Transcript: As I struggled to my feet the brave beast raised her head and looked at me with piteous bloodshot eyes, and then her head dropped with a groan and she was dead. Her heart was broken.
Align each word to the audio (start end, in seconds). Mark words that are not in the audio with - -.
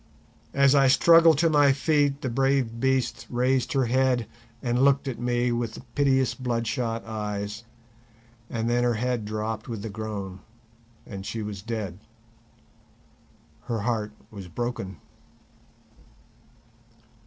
As 0.55 0.73
I 0.73 0.87
struggled 0.87 1.37
to 1.37 1.47
my 1.51 1.71
feet 1.73 2.21
the 2.21 2.29
brave 2.31 2.79
beast 2.79 3.27
raised 3.29 3.73
her 3.73 3.85
head 3.85 4.25
and 4.63 4.83
looked 4.83 5.07
at 5.07 5.19
me 5.19 5.51
with 5.51 5.77
piteous 5.93 6.33
bloodshot 6.33 7.05
eyes, 7.05 7.65
and 8.49 8.67
then 8.67 8.83
her 8.83 8.95
head 8.95 9.25
dropped 9.25 9.67
with 9.69 9.85
a 9.85 9.89
groan 9.91 10.39
and 11.05 11.23
she 11.23 11.43
was 11.43 11.61
dead. 11.61 11.99
Her 13.65 13.81
heart 13.81 14.13
was 14.31 14.47
broken. 14.47 14.97